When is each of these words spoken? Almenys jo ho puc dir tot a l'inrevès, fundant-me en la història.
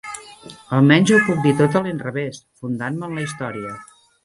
Almenys 0.77 1.05
jo 1.11 1.19
ho 1.19 1.25
puc 1.27 1.43
dir 1.43 1.51
tot 1.59 1.77
a 1.81 1.83
l'inrevès, 1.89 2.41
fundant-me 2.63 3.09
en 3.11 3.21
la 3.21 3.29
història. 3.29 3.79